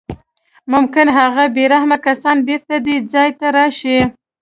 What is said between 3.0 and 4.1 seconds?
ځای ته راشي